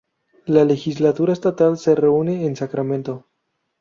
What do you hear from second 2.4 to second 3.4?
en Sacramento.